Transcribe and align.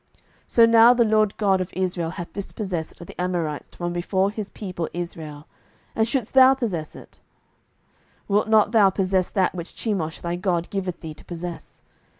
07:011:023 0.47 0.47
So 0.47 0.65
now 0.65 0.93
the 0.95 1.03
LORD 1.03 1.37
God 1.37 1.61
of 1.61 1.73
Israel 1.73 2.09
hath 2.09 2.33
dispossessed 2.33 2.97
the 3.05 3.21
Amorites 3.21 3.69
from 3.69 3.93
before 3.93 4.31
his 4.31 4.49
people 4.49 4.89
Israel, 4.95 5.45
and 5.95 6.07
shouldest 6.07 6.33
thou 6.33 6.55
possess 6.55 6.95
it? 6.95 7.19
07:011:024 8.27 8.29
Wilt 8.29 8.47
not 8.49 8.71
thou 8.71 8.89
possess 8.89 9.29
that 9.29 9.53
which 9.53 9.75
Chemosh 9.75 10.19
thy 10.21 10.35
god 10.35 10.71
giveth 10.71 11.01
thee 11.01 11.13
to 11.13 11.23
possess? 11.23 11.83